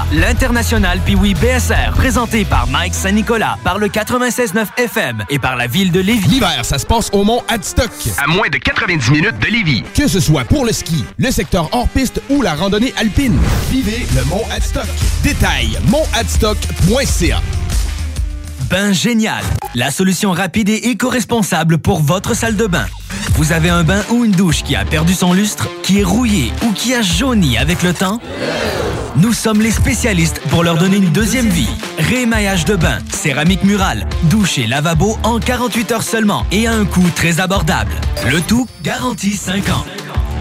L'international 0.11 0.99
Piwi 0.99 1.33
BSR, 1.33 1.93
présenté 1.95 2.45
par 2.45 2.67
Mike 2.67 2.93
Saint-Nicolas, 2.93 3.57
par 3.63 3.77
le 3.77 3.87
96.9 3.87 4.65
FM 4.77 5.23
et 5.29 5.39
par 5.39 5.55
la 5.55 5.67
ville 5.67 5.91
de 5.91 5.99
Lévis. 5.99 6.27
L'hiver, 6.27 6.63
ça 6.63 6.77
se 6.77 6.85
passe 6.85 7.09
au 7.13 7.23
Mont 7.23 7.41
Adstock. 7.47 7.91
À 8.17 8.27
moins 8.27 8.49
de 8.49 8.57
90 8.57 9.11
minutes 9.11 9.39
de 9.39 9.47
Lévis. 9.47 9.83
Que 9.95 10.07
ce 10.07 10.19
soit 10.19 10.43
pour 10.45 10.65
le 10.65 10.71
ski, 10.71 11.05
le 11.17 11.31
secteur 11.31 11.69
hors-piste 11.71 12.21
ou 12.29 12.41
la 12.41 12.53
randonnée 12.53 12.93
alpine, 12.97 13.37
vivez 13.69 14.05
le 14.15 14.23
Mont 14.25 14.43
Adstock. 14.51 14.87
Détail, 15.23 15.77
montadstock.ca. 15.87 17.41
Bain 18.69 18.93
Génial, 18.93 19.43
la 19.75 19.91
solution 19.91 20.31
rapide 20.31 20.69
et 20.69 20.89
éco-responsable 20.89 21.77
pour 21.77 22.01
votre 22.01 22.33
salle 22.33 22.55
de 22.55 22.67
bain. 22.67 22.85
Vous 23.33 23.51
avez 23.51 23.69
un 23.69 23.83
bain 23.83 24.01
ou 24.09 24.23
une 24.23 24.31
douche 24.31 24.63
qui 24.63 24.75
a 24.75 24.85
perdu 24.85 25.13
son 25.13 25.33
lustre, 25.33 25.67
qui 25.83 25.99
est 25.99 26.03
rouillé 26.03 26.53
ou 26.63 26.71
qui 26.71 26.93
a 26.93 27.01
jauni 27.01 27.57
avec 27.57 27.83
le 27.83 27.93
temps? 27.93 28.21
Nous 29.17 29.33
sommes 29.33 29.61
les 29.61 29.71
spécialistes 29.71 30.39
pour 30.49 30.63
leur 30.63 30.77
donner 30.77 30.97
une 30.97 31.11
deuxième 31.11 31.49
vie. 31.49 31.69
Rémaillage 31.97 32.63
de 32.63 32.75
bain, 32.77 32.99
céramique 33.11 33.63
murale, 33.63 34.07
douche 34.23 34.57
et 34.57 34.67
lavabo 34.67 35.17
en 35.23 35.39
48 35.39 35.91
heures 35.91 36.03
seulement 36.03 36.45
et 36.51 36.65
à 36.65 36.73
un 36.73 36.85
coût 36.85 37.09
très 37.13 37.41
abordable. 37.41 37.91
Le 38.31 38.39
tout 38.39 38.67
garantie 38.83 39.35
5 39.35 39.69
ans. 39.69 39.85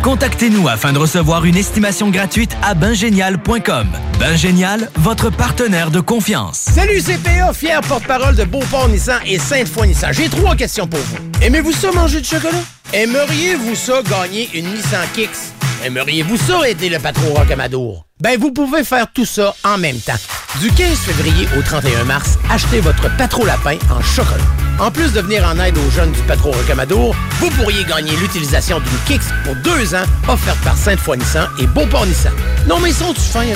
Contactez-nous 0.02 0.68
afin 0.68 0.92
de 0.92 0.98
recevoir 0.98 1.44
une 1.44 1.56
estimation 1.56 2.10
gratuite 2.10 2.56
à 2.62 2.74
bingénial.com. 2.74 3.88
Bingénial, 4.20 4.88
votre 4.97 5.30
partenaire 5.30 5.90
de 5.90 6.01
confiance. 6.01 6.59
Salut 6.72 7.02
CPA, 7.02 7.52
fier 7.52 7.80
porte-parole 7.80 8.36
de 8.36 8.44
Beauport 8.44 8.88
Nissan 8.88 9.18
et 9.26 9.38
Sainte-Foy 9.38 9.88
Nissan. 9.88 10.12
J'ai 10.12 10.28
trois 10.28 10.55
questions 10.55 10.86
pour 10.86 11.01
vous. 11.01 11.16
Aimez-vous 11.42 11.72
ça 11.72 11.90
manger 11.92 12.20
du 12.20 12.28
chocolat? 12.28 12.62
Aimeriez-vous 12.92 13.74
ça 13.74 14.01
gagner 14.09 14.48
une 14.55 14.72
Nissan 14.72 15.06
Kicks? 15.12 15.59
Aimeriez-vous 15.85 16.36
ça 16.36 16.69
aider 16.69 16.90
le 16.90 16.98
patron 16.98 17.32
Rocamadour? 17.32 18.05
Ben, 18.20 18.39
vous 18.39 18.52
pouvez 18.52 18.85
faire 18.85 19.07
tout 19.12 19.24
ça 19.24 19.55
en 19.65 19.78
même 19.78 19.98
temps. 19.98 20.19
Du 20.61 20.70
15 20.70 20.98
février 20.98 21.48
au 21.59 21.62
31 21.62 22.05
mars, 22.05 22.39
achetez 22.51 22.81
votre 22.81 23.09
Patro 23.16 23.47
Lapin 23.47 23.78
en 23.90 24.02
chocolat. 24.02 24.44
En 24.78 24.90
plus 24.90 25.12
de 25.15 25.20
venir 25.20 25.47
en 25.47 25.59
aide 25.59 25.78
aux 25.78 25.90
jeunes 25.90 26.12
du 26.12 26.20
Patro 26.23 26.51
Rocamadour, 26.51 27.16
vous 27.39 27.51
pourriez 27.51 27.85
gagner 27.85 28.15
l'utilisation 28.16 28.78
d'une 28.81 28.98
Kicks 29.07 29.32
pour 29.44 29.55
deux 29.57 29.94
ans 29.94 30.05
offerte 30.28 30.59
par 30.62 30.77
Sainte-Foy 30.77 31.16
Nissan 31.16 31.48
et 31.59 31.66
Beauport 31.66 32.05
Nissan. 32.07 32.32
Non 32.66 32.78
mais 32.78 32.93
sont-tu 32.93 33.20
fins? 33.20 33.47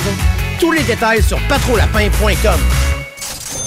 Tous 0.59 0.71
les 0.71 0.83
détails 0.83 1.21
sur 1.21 1.39
patrolapin.com. 1.47 2.59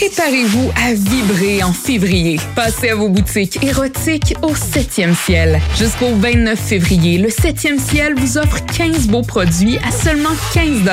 Préparez-vous 0.00 0.70
à 0.82 0.94
vibrer 0.94 1.62
en 1.62 1.74
février. 1.74 2.40
Passez 2.56 2.88
à 2.88 2.94
vos 2.94 3.10
boutiques 3.10 3.62
érotiques 3.62 4.34
au 4.40 4.54
7e 4.54 5.14
ciel. 5.14 5.60
Jusqu'au 5.76 6.14
29 6.14 6.58
février, 6.58 7.18
le 7.18 7.28
7e 7.28 7.78
ciel 7.78 8.14
vous 8.16 8.38
offre 8.38 8.64
15 8.64 9.08
beaux 9.08 9.20
produits 9.20 9.76
à 9.86 9.92
seulement 9.92 10.30
15 10.54 10.88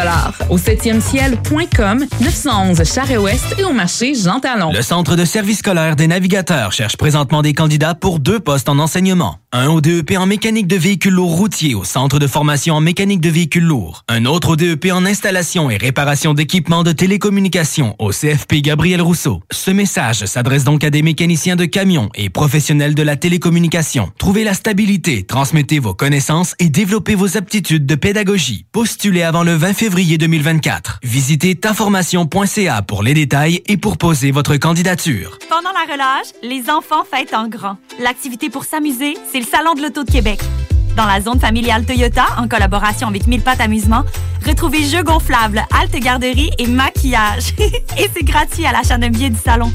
Au 0.49 0.57
7e 0.57 0.99
ciel.com, 0.99 2.05
911 2.19 2.83
Charest-Ouest 2.83 3.45
et 3.57 3.63
au 3.63 3.71
marché 3.71 4.13
Jean 4.13 4.41
Talon. 4.41 4.73
Le 4.73 4.81
Centre 4.81 5.15
de 5.15 5.23
service 5.23 5.59
scolaire 5.59 5.95
des 5.95 6.07
navigateurs 6.07 6.73
cherche 6.73 6.97
présentement 6.97 7.41
des 7.41 7.53
candidats 7.53 7.95
pour 7.95 8.19
deux 8.19 8.41
postes 8.41 8.67
en 8.67 8.77
enseignement. 8.77 9.37
Un 9.53 9.69
au 9.69 9.79
DEP 9.79 10.17
en 10.17 10.25
mécanique 10.25 10.67
de 10.67 10.75
véhicules 10.75 11.13
lourds 11.13 11.37
routiers 11.37 11.75
au 11.75 11.85
Centre 11.85 12.19
de 12.19 12.27
formation 12.27 12.75
en 12.75 12.81
mécanique 12.81 13.21
de 13.21 13.29
véhicules 13.29 13.63
lourds. 13.63 14.03
Un 14.09 14.25
autre 14.25 14.49
au 14.49 14.55
DEP 14.57 14.91
en 14.91 15.05
installation 15.05 15.69
et 15.69 15.77
réparation 15.77 16.33
d'équipements 16.33 16.83
de 16.83 16.91
télécommunications 16.91 17.95
au 17.99 18.11
CFP 18.11 18.55
Gabriel 18.55 18.96
Rousseau. 19.01 19.41
Ce 19.51 19.71
message 19.71 20.25
s'adresse 20.25 20.63
donc 20.63 20.83
à 20.83 20.89
des 20.89 21.01
mécaniciens 21.01 21.55
de 21.55 21.65
camions 21.65 22.09
et 22.15 22.29
professionnels 22.29 22.95
de 22.95 23.03
la 23.03 23.15
télécommunication. 23.15 24.11
Trouvez 24.17 24.43
la 24.43 24.53
stabilité, 24.53 25.23
transmettez 25.23 25.79
vos 25.79 25.93
connaissances 25.93 26.55
et 26.59 26.69
développez 26.69 27.15
vos 27.15 27.37
aptitudes 27.37 27.85
de 27.85 27.95
pédagogie. 27.95 28.65
Postulez 28.71 29.23
avant 29.23 29.43
le 29.43 29.53
20 29.53 29.73
février 29.73 30.17
2024. 30.17 30.99
Visitez 31.03 31.55
taformation.ca 31.55 32.81
pour 32.81 33.03
les 33.03 33.13
détails 33.13 33.61
et 33.67 33.77
pour 33.77 33.97
poser 33.97 34.31
votre 34.31 34.57
candidature. 34.57 35.39
Pendant 35.49 35.71
la 35.71 35.91
relâche, 35.91 36.27
les 36.43 36.69
enfants 36.69 37.03
fêtent 37.03 37.33
en 37.33 37.47
grand. 37.47 37.77
L'activité 37.99 38.49
pour 38.49 38.63
s'amuser, 38.63 39.15
c'est 39.31 39.39
le 39.39 39.45
Salon 39.45 39.73
de 39.73 39.81
l'Auto 39.81 40.03
de 40.03 40.11
Québec. 40.11 40.39
Dans 40.97 41.05
la 41.05 41.21
zone 41.21 41.39
familiale 41.39 41.85
Toyota, 41.85 42.25
en 42.39 42.47
collaboration 42.47 43.07
avec 43.07 43.27
Mille 43.27 43.43
Pattes 43.43 43.61
Amusement, 43.61 44.03
retrouvez 44.43 44.83
jeux 44.83 45.03
gonflables, 45.03 45.63
halte 45.71 45.95
garderie 45.99 46.49
et 46.57 46.65
maquillage. 46.65 47.53
et 47.59 48.09
c'est 48.11 48.23
gratuit 48.23 48.65
à 48.65 48.71
l'achat 48.71 48.97
d'un 48.97 49.09
billet 49.09 49.29
du 49.29 49.37
salon. 49.37 49.71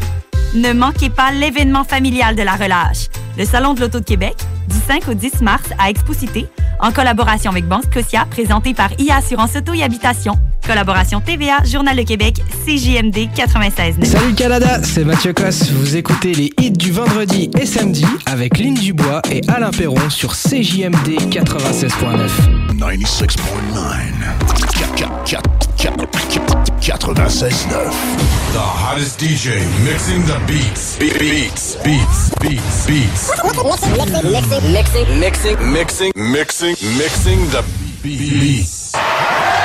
Ne 0.55 0.75
manquez 0.75 1.09
pas 1.09 1.33
l'événement 1.33 1.83
familial 1.83 2.37
de 2.37 2.43
la 2.43 2.53
relâche. 2.53 3.09
Le 3.39 3.47
Salon 3.47 3.73
de 3.73 3.81
l'Auto 3.81 4.01
de 4.01 4.05
Québec, 4.05 4.35
du 4.69 4.77
5 4.87 5.09
au 5.09 5.15
10 5.15 5.41
mars 5.41 5.63
à 5.79 5.89
Expo-Cité, 5.91 6.47
en 6.79 6.93
collaboration 6.93 7.51
avec 7.51 7.67
Banque 7.67 7.85
Scotia, 7.91 8.27
présenté 8.31 8.75
par 8.75 8.91
IA 8.99 9.17
Assurance 9.17 9.57
Auto 9.57 9.73
et 9.73 9.83
Habitation. 9.83 10.35
Collaboration 10.67 11.23
TVA, 11.23 11.65
Journal 11.65 11.97
de 11.97 12.03
Québec, 12.03 12.37
CJMD 12.67 13.31
96.9. 13.35 14.05
Salut 14.05 14.35
Canada, 14.35 14.83
c'est 14.83 15.05
Mathieu 15.05 15.33
Cosse. 15.33 15.71
Vous 15.71 15.97
écoutez 15.97 16.35
les 16.35 16.53
hits 16.61 16.71
du 16.71 16.93
vendredi 16.93 17.51
et 17.59 17.65
samedi 17.65 18.05
avec 18.27 18.59
Lynn 18.59 18.75
Dubois 18.75 19.23
et 19.31 19.41
Alain 19.49 19.71
Perron 19.71 20.11
sur 20.11 20.35
CJMD 20.35 21.31
96.9. 21.31 22.29
96.9. 25.79 26.62
96.9. 26.83 27.69
The 28.53 28.59
hottest 28.59 29.21
DJ 29.21 29.61
mixing 29.85 30.23
the 30.23 30.43
beats. 30.49 30.99
Be- 30.99 31.17
beats, 31.17 31.77
beats, 31.77 32.35
beats, 32.41 32.87
beats. 32.89 33.31
Mixing, 34.25 34.73
mixing, 34.73 35.23
Mixing, 35.23 35.57
mixing, 35.73 36.13
mixing, 36.17 36.77
mixing 36.99 37.39
the 37.51 37.65
beats. 38.03 39.62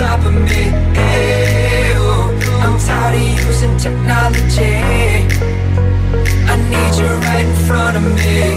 top 0.00 0.24
of 0.24 0.32
me. 0.32 0.62
I'm 2.64 2.78
tired 2.78 3.16
of 3.16 3.44
using 3.44 3.76
technology. 3.76 4.76
I 6.52 6.54
need 6.72 6.92
you 7.00 7.10
right 7.26 7.44
in 7.44 7.54
front 7.66 7.96
of 7.98 8.04
me. 8.16 8.49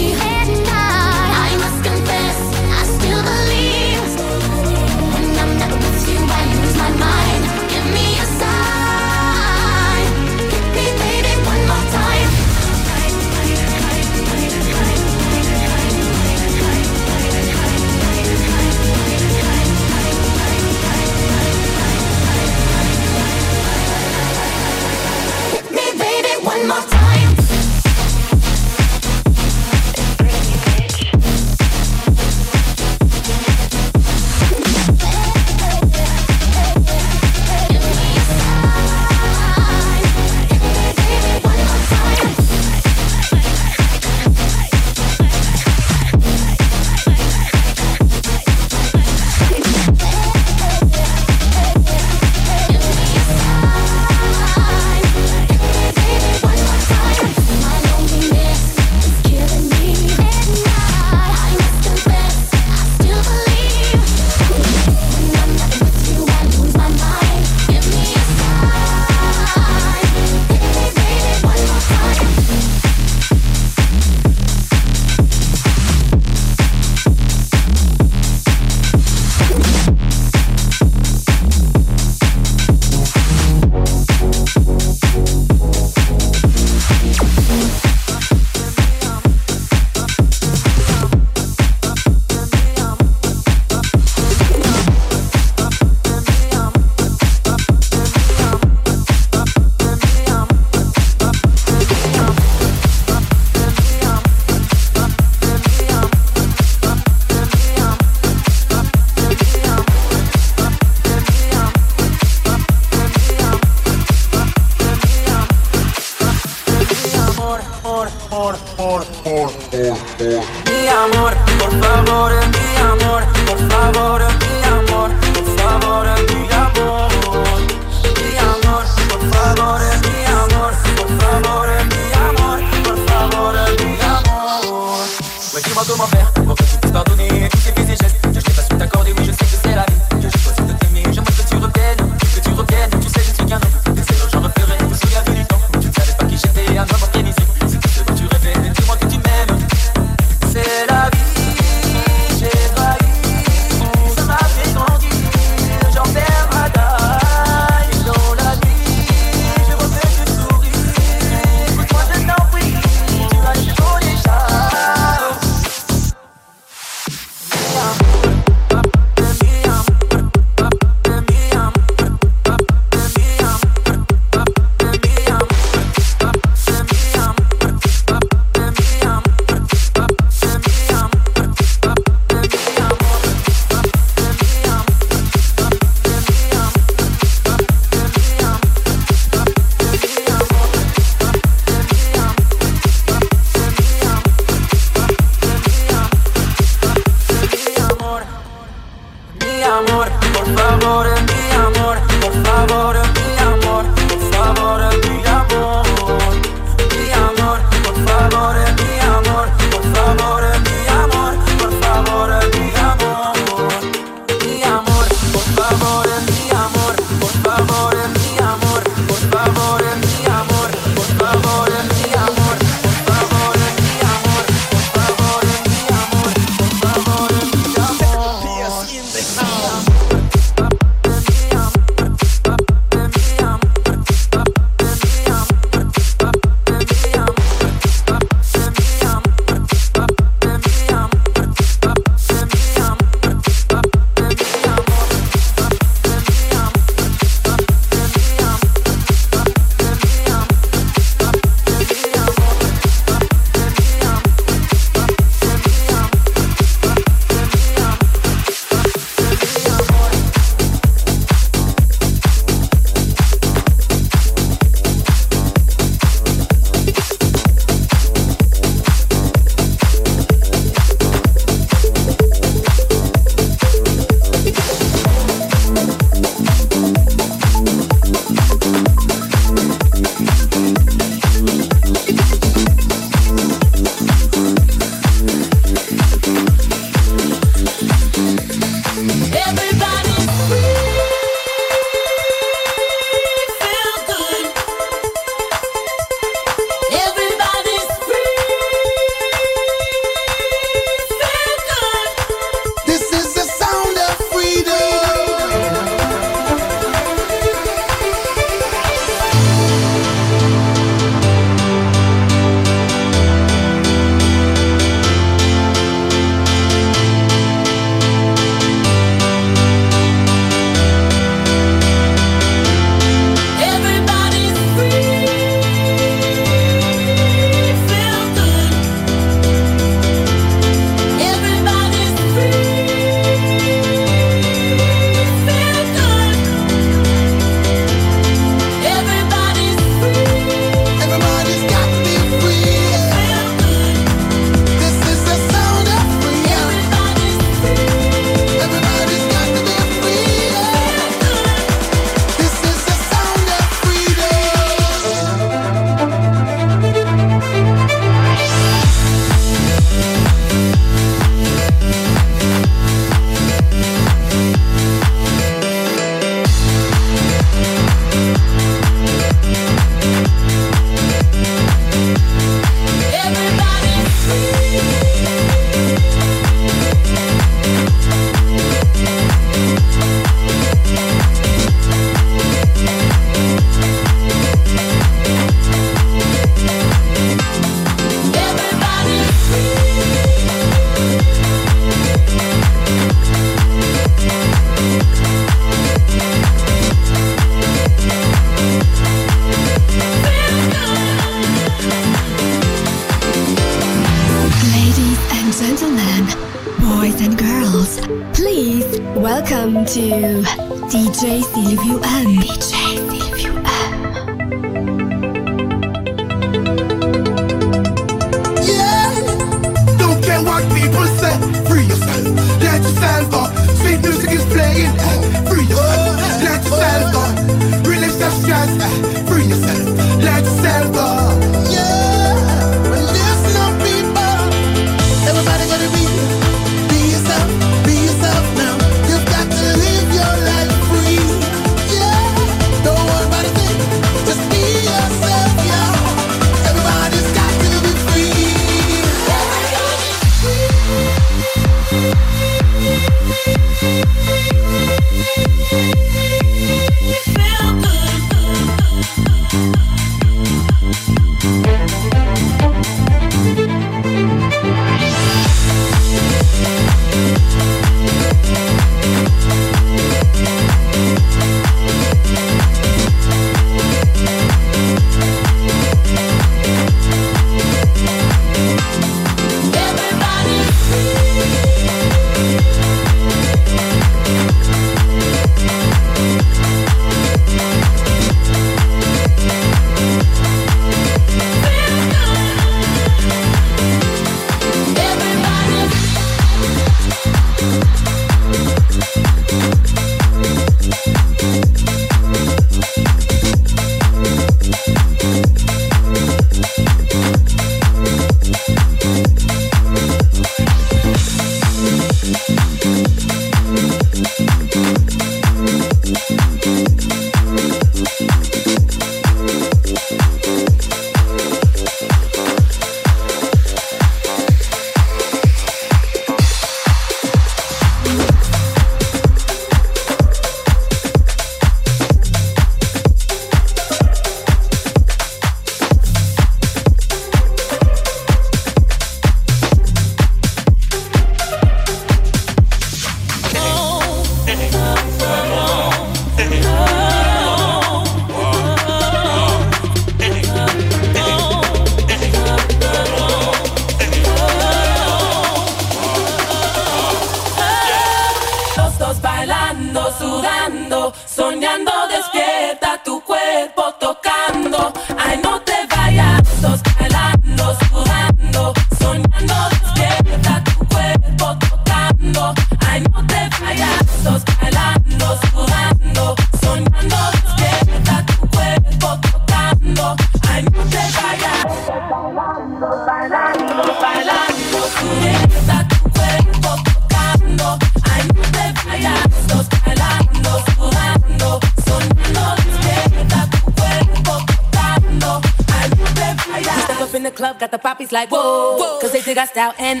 out. 599.61 599.75
And 599.79 600.00